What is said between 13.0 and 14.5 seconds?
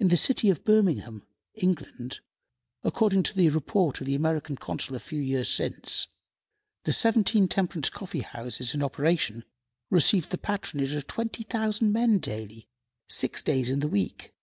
six days in the week.